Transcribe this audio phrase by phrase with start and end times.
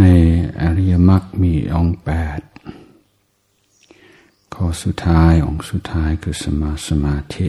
[0.00, 0.04] ใน
[0.60, 2.40] อริยมรรคมีองค์แปด
[4.54, 7.48] ข้อสุดท้ายองค์สุดท้ายคือสมาสมาธิ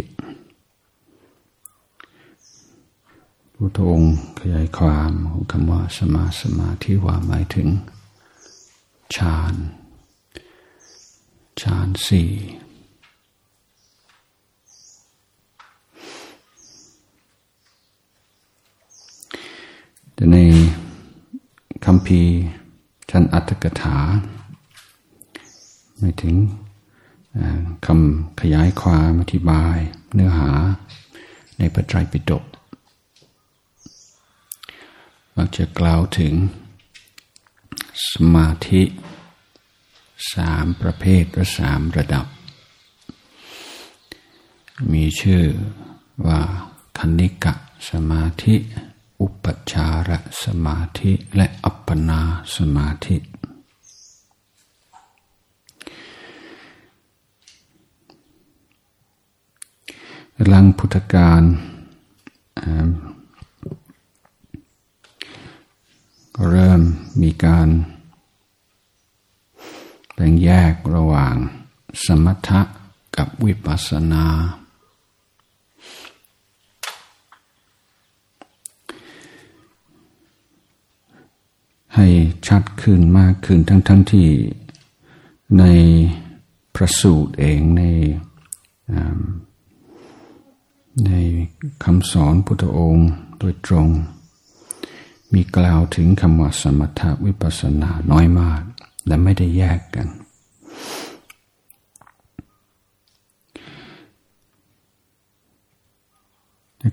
[3.55, 7.68] พุทธองค์ขยายความของคำว่าสมาสมาธิว่าหมายถึง
[9.16, 9.55] ฌาน
[11.61, 12.29] ฌานสี่
[20.14, 20.38] แต่ใน
[21.86, 22.23] คำ พี
[23.09, 23.97] ชั้นอัตถกถา
[25.97, 26.35] ไม่ถึง
[27.85, 29.77] คำขยายความอธิบาย
[30.13, 30.51] เนื้อหา
[31.57, 32.44] ในพระไตรปิฎก
[35.33, 36.33] เราจะกล่าวถึง
[38.09, 38.81] สมาธิ
[40.33, 42.25] สามประเภทและสามระดับ
[44.94, 45.44] มีชื่อ
[46.27, 46.39] ว่า
[46.97, 47.53] คณิกะ
[47.89, 48.55] สมาธิ
[49.22, 50.09] อุปจาร
[50.44, 52.22] สมาธิและอัปปนา
[52.56, 53.17] สมาธิ
[60.47, 61.44] หลังพุทธกาล
[66.50, 66.81] เริ่ม
[67.22, 67.70] มีการ
[70.14, 71.36] แบ่งแยกระหว่าง
[72.06, 72.62] สมถะ
[73.17, 74.25] กับวิปัสสนา
[82.02, 82.14] ให้
[82.47, 84.28] ชัดขึ้นมากขึ้นทั้งทั้งที่
[85.59, 85.64] ใน
[86.75, 87.83] พระสูตรเองใน
[91.06, 91.11] ใน
[91.83, 93.88] คำสอนพุทธองค์โดยตรง
[95.33, 98.61] มีกล่าวถึงคำว่าสมถะวิปัสสนาน้อยมาก
[99.08, 100.08] และไม่ได้แยกกัน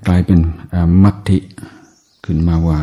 [0.06, 0.40] กลายเป็น
[1.02, 1.38] มัติ
[2.24, 2.80] ขึ้นมาว่า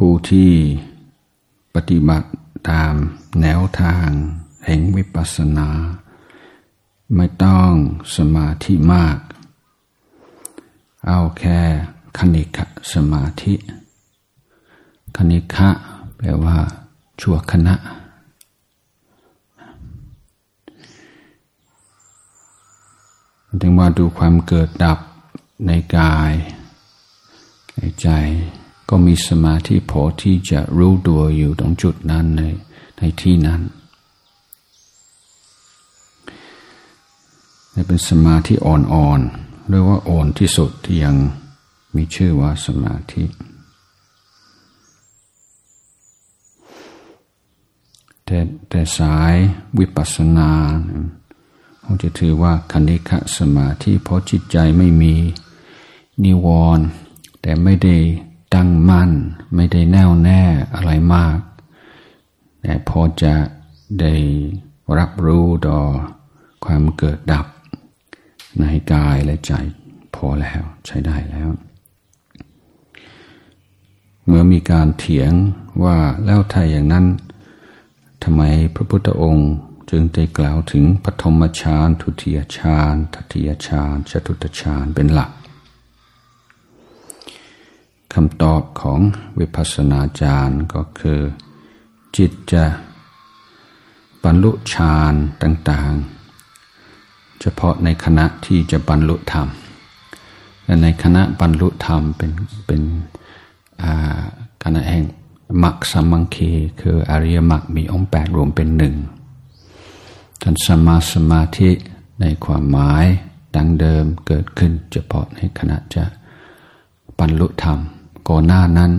[0.00, 0.52] ผู้ที่
[1.74, 2.28] ปฏิบัติ
[2.70, 2.94] ตาม
[3.40, 4.08] แนวทาง
[4.66, 5.68] แห่งวิปัสสนา
[7.16, 7.70] ไม่ต้อง
[8.16, 9.18] สมาธิมาก
[11.06, 11.60] เอาแค่
[12.18, 13.54] คณิกะสมาธิ
[15.16, 15.68] คณิกะ
[16.16, 16.56] แปลว่า
[17.20, 17.74] ชั่วคณะ
[23.60, 24.98] ถึงมาดูความเกิดดับ
[25.66, 26.32] ในกาย
[27.76, 28.08] ในใจ
[28.88, 32.42] ก็มีสมาธิพอที่จะรู้ตัวอยู่ตรงจุดนั้นใน
[32.98, 33.62] ในที่นั้น
[37.86, 41.16] เป็นสมาธิอ่อนๆหรือว่าอ่อนที่สุดที่ยัง
[41.96, 43.24] มีชื่อว่าสมาธิ
[48.24, 49.34] แต่แต่สาย
[49.78, 50.50] วิปัสสนา
[51.80, 55.14] เขาจะถือว่าคณิกะสมาธิเพราะจิตใจไม่มี
[56.24, 56.86] นิวรณ์
[57.40, 57.96] แต่ไม่ได้
[58.56, 59.12] ตั้งมั่น
[59.54, 60.42] ไม่ได้แน่วแน่
[60.74, 61.38] อะไรมาก
[62.62, 63.34] แต่พอจะ
[64.00, 64.14] ได้
[64.98, 65.78] รับรู้ต่อ
[66.64, 67.46] ความเกิดดับ
[68.60, 69.52] ในกายและใจ
[70.14, 71.50] พอแล้วใช้ได้แล้ว
[74.26, 75.32] เมื่อมีการเถียง
[75.84, 77.06] ว่าแล้วถ้าอย่างนั้น
[78.22, 78.42] ทำไม
[78.74, 79.52] พระพุทธองค์
[79.90, 85.30] จึงได้กล่าวถึงปฐมฌานทุติยฌานตติยฌานจตุตฌานเป็นหลัก
[88.20, 89.00] คำตอบของ
[89.38, 91.20] วิปัสสนาจารย์ก็คือ
[92.16, 92.64] จิตจะ
[94.24, 99.48] บรรลุฌานต่างๆ เฉพาะในขณะที่จะบรรลุธรรม
[100.64, 102.32] และในขณะบรรลุธรรมเป็น
[102.66, 102.82] เป็น
[104.62, 105.04] ขณะแห่ง
[105.62, 106.50] มรรคสัมมังคี
[106.80, 108.94] คืออริยมรรคมีองค์แปดรวมเป็นหนึ่ง
[110.42, 111.70] ท่านสมาสมาธิ
[112.20, 113.06] ในความหมาย
[113.56, 116.04] ดังเดิมเกิดขึ้นเฉพาะในขณะจะ
[117.18, 117.80] บรรลุธรรม
[118.28, 118.92] ก่อนหน้านั้น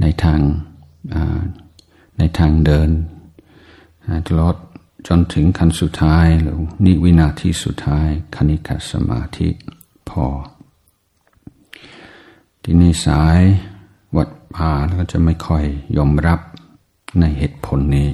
[0.00, 0.40] ในทาง
[2.18, 2.90] ในทางเดิน
[4.26, 4.56] ตลอด
[5.06, 9.48] จนถึงขั้นสุดท้ายหรือนิวินาทีสุดท้ายคณิกสมาธิ
[10.08, 10.24] พอ
[12.62, 13.40] ที่นี่สาย
[14.16, 15.64] วัดป่าก็จะไม่ค่อย
[15.96, 16.40] ยอมรับ
[17.20, 18.08] ในเหตุผลนี้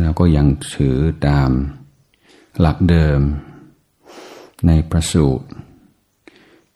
[0.00, 0.96] แล้วก็ยังถือ
[1.26, 1.50] ตาม
[2.60, 3.20] หลักเดิม
[4.66, 5.46] ในประสูตร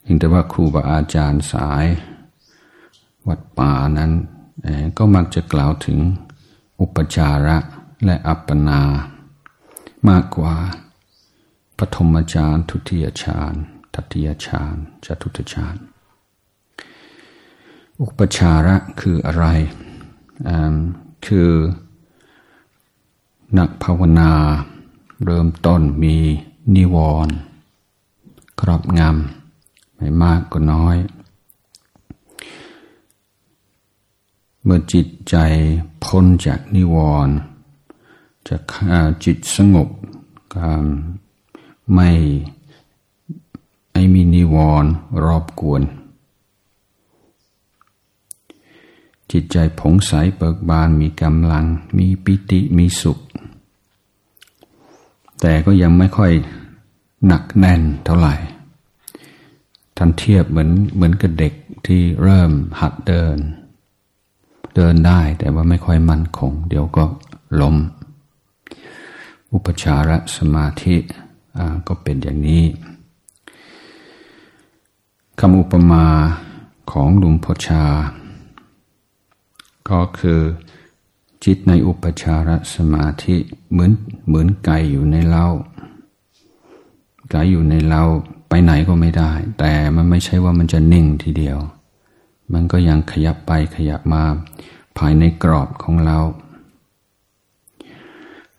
[0.07, 1.87] ยิ่งแต่ว่าครูบาอาจารย์สาย
[3.29, 4.13] วัดป่านั้น
[4.99, 5.99] ก็มักจะกล่าวถึง
[6.81, 7.59] อุปจาระ
[8.05, 8.81] และอัปปนา
[10.09, 10.55] มากกว่า
[11.79, 13.55] ปฐมฌานทุติยฌาน
[13.95, 15.77] ทัติยฌานจตุตฌาน
[18.01, 19.47] อุปจาระคืออะไร
[21.27, 21.51] คือ
[23.59, 24.33] นักภาวนา
[25.25, 26.17] เริ่มต้นมี
[26.75, 26.97] นิว
[27.27, 27.35] รณ์
[28.61, 29.42] ครอบงำ
[30.03, 30.97] ไม่มากก็น้อย
[34.63, 35.37] เมื่อจิตใจ
[36.05, 36.97] พ้นจากนิว
[37.27, 37.35] รณ์
[38.49, 38.57] จะ
[39.25, 39.89] จิตสงบ
[40.57, 40.85] การ
[41.95, 42.11] ไม่
[43.93, 44.91] ไม่มีนิวรณ์
[45.25, 45.83] รอบกวน
[49.33, 51.65] จิตใจผงใสเบิกบานมีกำลัง
[51.99, 53.19] มีปิติมีสุข
[55.41, 56.33] แต่ก็ยังไม่ค่อย
[57.27, 58.35] หนักแน่นเท่าไหร่
[59.97, 61.55] ท่านเทียบเหมือนเหมือนกับเด็ก
[61.87, 63.39] ที่เริ่มหัดเดิน
[64.77, 67.05] เดินได้แต่ว่าไม่ค่อยมั่นคง เดี๋ยวก็
[67.61, 67.77] ล้ม
[69.53, 70.97] อุปจารสมาธิ
[71.89, 72.65] ก็เป็นอย่างนี้
[75.39, 76.05] คำอุปมา
[76.91, 77.85] ของหลวงพ่อชา
[79.89, 80.41] ก็คือ
[81.45, 83.37] จิตในอุปจารสมาธิ
[83.71, 83.93] เหมือน
[84.27, 85.47] เหมือนไก่อยู่ในเล้า
[87.31, 88.03] ไก่อยู่ในเล้า
[88.55, 91.59] ไปไหนก็ไม่ได้ แต่มันไม่ใช่ว่ามันจะนิ่งทีเดียว
[92.53, 94.25] มันก็ยังขยับไปขยับมา
[94.99, 96.19] ภายในกรอบของเรา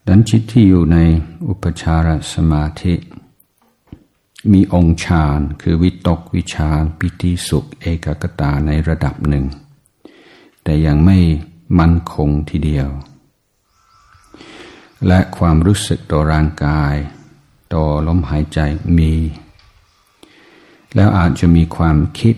[0.08, 0.98] ดังจิตที่อยู่ใน
[1.48, 2.94] อุปจารสมาธิ
[4.52, 9.46] มีองค์ฌานคือวิตกวิชานปิติสุขเอกกตาในระดับหนึ่ง
[10.64, 11.18] แต่ยังไม่
[11.80, 12.90] มั่นคงทีเดียว
[15.08, 16.94] และความรู้สึกต่อร่างกาย
[17.74, 18.60] ต่อลมหายใจ
[19.00, 19.14] มี
[20.96, 22.36] แล้วอาจจะมีความคิด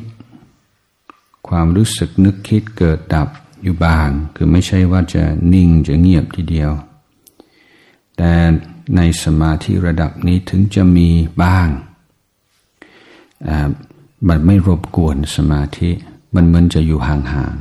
[1.48, 3.30] ความรู้สึกนึกคิดเกิดดับ
[3.64, 5.24] อยู่บ้าง คือไม่ใช่ว่าจะ
[5.54, 6.72] นิ่งจะเงียบทีเดียว
[8.18, 8.32] แต่
[8.96, 11.10] ในสมาธิระดับนี้ถึงจะมี
[11.44, 11.68] บ้าง
[14.28, 15.90] มันไม่รบกวนสมาธิ
[16.36, 17.56] มันเหมือนจะอยู่ห่าง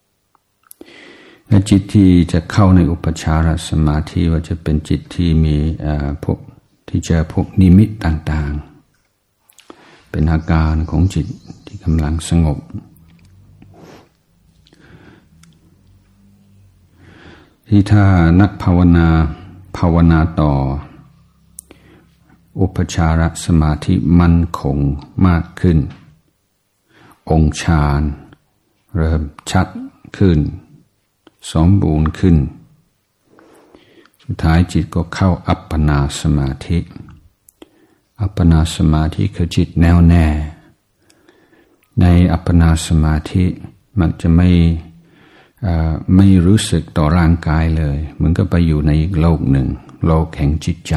[0.00, 5.56] ๆและจิตที่จะเข้าในอุปชารสมาธิว่าจะเป็นจิตที่มี
[6.24, 6.38] พวก
[6.88, 8.73] ที่เจอพวกนิมิตต่างๆ
[10.16, 11.26] เป็นอาการของจิต
[11.66, 12.58] ที่กำลังสงบ
[17.68, 18.04] ที่ถ้า
[18.40, 19.08] นักภาวนา
[19.76, 20.52] ภาวนาต่อ
[22.60, 24.78] อุปชารสมาธิมั่นคง
[25.26, 25.78] มากขึ้น
[27.30, 28.02] องค์ฌาน
[28.96, 29.68] เริ่มชัด
[30.18, 30.38] ขึ้น
[31.52, 32.36] สมบูรณ์ขึ้น
[34.22, 36.78] สุดท้ายจิตก็เข้าอัปปนาสมาธิ
[38.20, 40.26] อัปปนาสมาธิคือจิตแน่วแน่
[42.00, 43.44] ในอัปปนาสมาธิ
[43.98, 44.50] มันจะไม่
[46.16, 49.68] ไม่รู้สึกต่อร่างกายเลย มันก็ไปอยู่ในอีกโลกหนึ่ง
[50.06, 50.94] โลกแห่งจิตใจ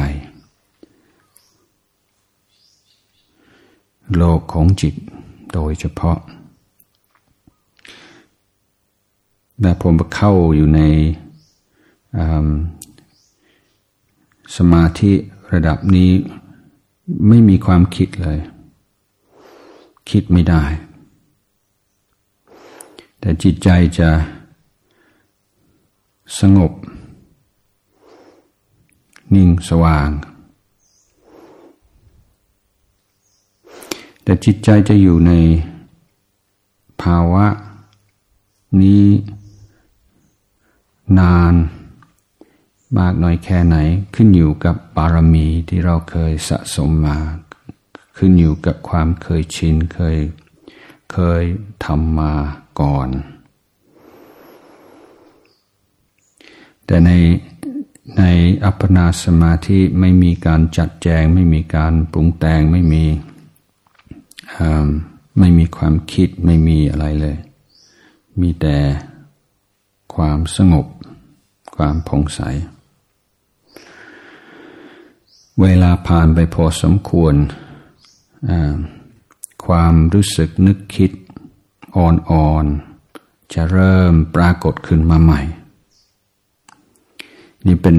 [4.16, 4.94] โลกของจิต
[5.52, 6.18] โดยเฉพาะ
[9.60, 10.80] แต่ผมเข้าอยู่ใน
[14.56, 15.12] สมาธิ
[15.52, 16.10] ระดับนี้
[17.28, 18.38] ไม่มีความคิดเลย
[20.10, 20.64] คิดไม่ได้
[23.20, 23.68] แต่จิตใจ
[23.98, 24.10] จะ
[26.40, 26.72] สงบ
[29.34, 30.10] นิ่งสว่าง
[34.22, 35.32] แต่จิตใจจะอยู่ใน
[37.02, 37.46] ภาวะ
[38.82, 39.06] นี้
[41.18, 41.54] นาน
[42.96, 43.76] มากน้อยแค่ไหน
[44.14, 47.18] ขึ้นอยู่กับบารมีที่เราเคยสะสมมา
[48.16, 50.16] ขึ้นอยู่กับความเคยชินเคย
[51.12, 51.42] เคย
[51.84, 52.32] ทำมา
[52.80, 53.08] ก่อน
[56.86, 57.10] แต่ใน
[58.18, 58.22] ใน
[58.64, 63.04] อัปปนาสมาธิไม่มีการจัดแจง ไม่มีการปรุงแต่งไม่มี
[65.38, 67.36] ไม่มีความคิดไม่มีอะไรเลย
[68.40, 68.76] มีแต่
[70.14, 70.86] ความสงบ
[71.76, 72.40] ความผ่องใส
[75.62, 77.34] เวลาผ่านไปพอสมควร
[79.66, 81.10] ความรู้สึกนึกคิด
[81.96, 85.40] อ่อนๆ จะเริ่มปรากฏขึ้นมาใหม่
[87.66, 87.96] นี่เป็น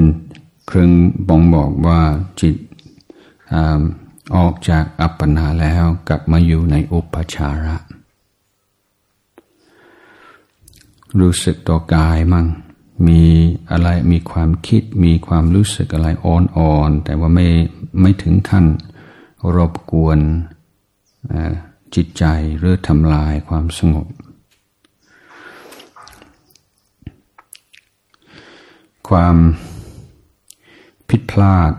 [0.67, 0.91] เครื่อง
[1.29, 2.01] บ่งบอกว่า
[2.41, 2.55] จิต
[4.35, 7.77] ออกจากอัปปนาแล้วกลับมาอยู่ในอุปชาระ
[11.19, 12.45] รู้สึกตัวกายมั่ง
[13.07, 13.23] มี
[13.71, 17.47] อะไรมีความคิดมีความรู้สึกอะไรอ่อนๆแต่ว่าไม่
[18.01, 18.65] ไม่ถึงขั้น
[19.55, 20.19] รบกวน
[21.95, 22.23] จิตใจ
[22.57, 24.07] หรือทำลายความสงบ
[29.09, 29.37] ความ
[31.09, 31.73] ผิดพลาด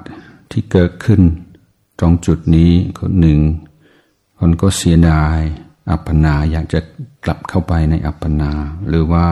[0.50, 1.20] ที่เกิดขึ้น
[1.98, 3.40] ตรงจุดนี้คนหนึ่ง
[4.38, 5.38] คนก็เสียดาย
[5.90, 6.80] อัปปนาอยากจะ
[7.24, 8.52] กลับเข้าไปในอัปปนา
[8.88, 9.26] หรือว่า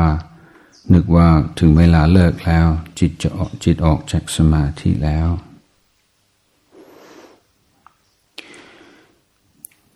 [0.92, 1.28] นึกว่า
[1.58, 2.66] ถึงเวลาเลิกแล้ว
[2.98, 5.28] จิตจะออกจิตออกจากสมาธิแล้ว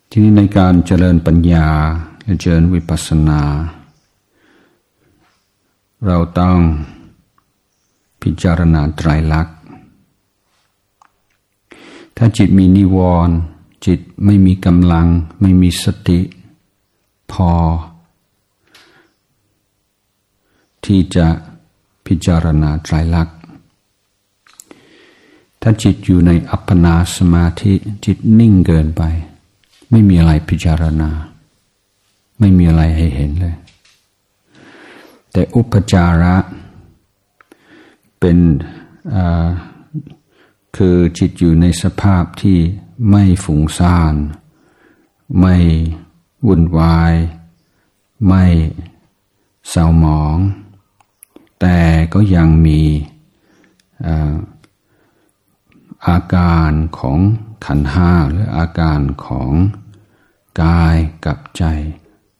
[0.09, 1.67] ทีนี้ในการเจริญปัญญา
[2.39, 3.41] เจริญวิปัสสนา
[6.05, 6.57] เราต้อง
[8.21, 9.57] พิจารณาไตรลักษณ์
[12.17, 12.97] ถ้าจิตมีนิว
[13.27, 13.35] รณ์
[13.85, 15.07] จิตไม่มีกำลัง
[15.41, 16.19] ไม่มีสติ
[17.31, 17.51] พอ
[20.93, 21.27] ที่จะ
[22.07, 23.37] พิจารณาไตรลักษณ์
[25.61, 27.73] ถ้าจิตอยู่ในอัปปนาสมาธิ
[28.05, 29.03] จิตนิ่งเกินไป
[29.91, 31.09] ไม่มีอะไรพิจารณา
[32.39, 33.55] ไม่มีอะไรให้เห็นเลย
[35.31, 36.35] แต่อุปจาระ
[38.19, 38.37] เป็น
[40.77, 42.57] คือจิตอยู่ในสภาพที่
[43.09, 44.15] ไม่ฝุ่งซ่าน
[45.39, 45.55] ไม่
[46.45, 47.13] วุ่นวาย
[48.27, 48.45] ไม่
[49.69, 50.37] เศร้าหมอง
[51.65, 52.81] แต่ก็ยังมี
[56.07, 57.19] อาการของ
[57.65, 59.51] ขันห้าหรืออาการของ
[60.61, 61.63] กายกับใจ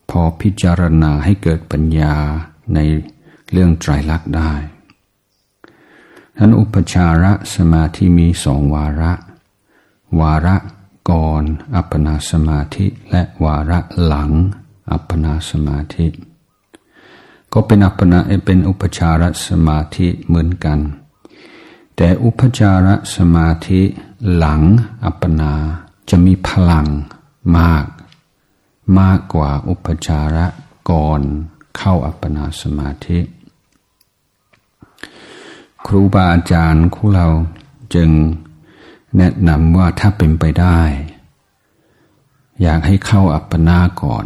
[0.09, 2.15] พอพิจารณาให้เกิดปัญญา
[2.73, 2.79] ใน
[3.51, 4.53] เรื่องไตรลักษณ์ได้
[6.37, 9.13] นั้นอุปชาระสมาธิมีสองวาระ
[10.19, 10.55] วาระ
[11.09, 11.43] ก่อน
[11.75, 14.31] อัปปนาสมาธิและวาระหลัง
[14.91, 16.07] อัปปนาสมาธิ
[17.53, 20.79] ก็เป็นอัปปนาเป็นอุปชารสมาธิเหมือนกัน
[21.95, 23.81] แต่อุปจารสมาธิ
[24.35, 24.61] หลัง
[25.05, 25.53] อัปปนา
[26.09, 26.87] จะมีพลัง
[27.57, 27.85] มาก
[28.99, 30.47] มากกว่าอุปจาระ
[30.89, 31.21] ก่อน
[31.77, 33.19] เข้าอัปปนาสมาธิ
[35.85, 37.27] ครูบาอาจารย์ของเรา
[37.95, 38.09] จึง
[39.17, 40.79] แนะนำว่าถ้าเป็นไปได้
[42.61, 44.25] อยากให้เข้าอัปปนาก่อน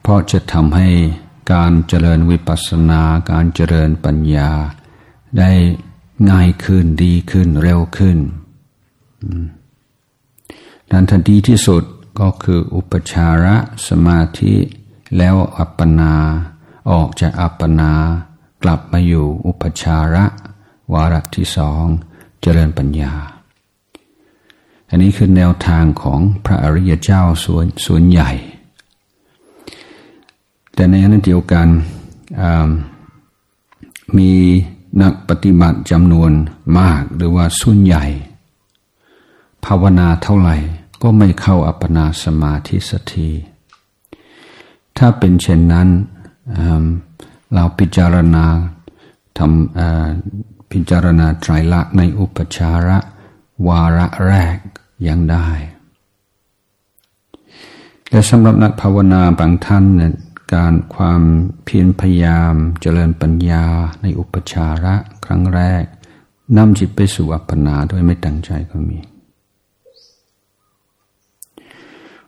[0.00, 0.88] เพราะจะทำให้
[1.52, 4.50] การเจริญวิปัสสนาการเจริญปัญญา
[5.38, 5.50] ได้
[6.30, 8.18] ง่ายขึ้นดีขึ้นเร็วขึ้น
[10.90, 11.82] ดังทันดีที่สุด
[12.20, 13.56] ก็คืออุปชาระ
[13.88, 14.54] สมาธิ
[15.16, 16.14] แล้วอัปปนา
[16.90, 17.92] ออกจากอัปปนา
[18.62, 20.24] กลับมาอยู่อุปชาระ
[20.92, 21.84] วาระที่สอง
[22.40, 23.14] เจริญปัญญา
[24.88, 28.30] อันนี้คือแนวทางของพระอริยเจ้าส่วนส่วนใหญ่
[30.74, 31.68] แต่ในขณะเดียวกัน
[34.18, 34.32] มี
[35.02, 36.32] นักปฏิบัติจำนวน
[36.78, 38.04] มากหรือว่าส่วนใหญ่
[39.64, 40.56] ภาวนาเท่าไหร่
[41.02, 43.30] ก็ไม่เข้าอัปปนาสมาธิสักที
[44.98, 45.88] ถ้าเป็นเช่นนั้น
[47.52, 48.44] เราพิจารณา
[49.38, 52.98] ทำพิจารณาไตรลักษณ์ในอุปชาระ
[53.68, 54.56] วาระแรก
[55.06, 55.48] ยังได้
[58.10, 60.12] และสำหรับนักภาวนาบางท่านเนี่ย
[60.52, 61.22] การความ
[61.64, 63.64] เพียรพยายามเจริญปัญญา
[64.02, 65.84] ในอุปชาระครั้งแรก
[66.56, 68.98] นำจิตไปสู่อัปปนาโดยไม่ตั้งใจก็มี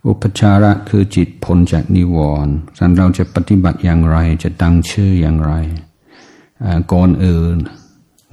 [0.09, 5.52] อุปชาระคือจิตพ้นจากนิวรณ์สันเราจะปฏิบัติอย่างไรจะตั้งชื่ออย่างไร
[6.93, 7.57] ก่อนอื่น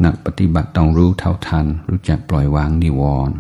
[0.05, 3.35] นักปฏิบัติต้องรู้เท่าทัน รู้จักปล่อยวางนิวรณ์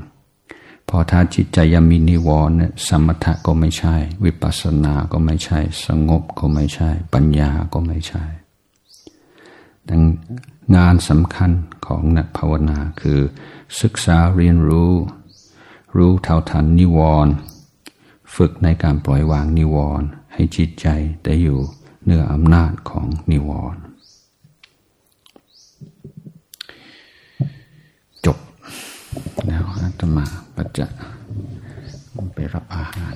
[0.89, 8.23] พอถ้าจิตใจยังมีนิวรณ์เนี่ยสมถะก็ไม่ใช่ วิปัสสนาก็ไม่ใช่ สงบก็ไม่ใช่ ปัญญาก็ไม่ใช่
[9.89, 10.01] ดัง
[10.75, 11.51] งานสำคัญ
[11.85, 13.19] ของนักภาวนาคือ
[13.81, 14.93] ศึกษาเรียนรู้
[15.97, 17.33] รู้เท่าทันนิวรณ์
[18.35, 20.87] ฝึกในการปล่อยวางนิวรณ์ให้จิตใจ
[21.25, 21.59] ได้อยู่
[22.03, 23.81] เหนืออำนาจของนิวรณ์
[28.25, 28.37] จบ
[29.47, 30.85] แล้วอาตมาก็จะ
[32.33, 33.15] ไปรับอาหาร